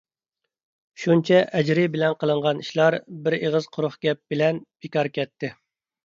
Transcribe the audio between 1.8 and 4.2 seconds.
بىلەن قىلىنغان ئىشلار بىر ئېغىز قۇرۇق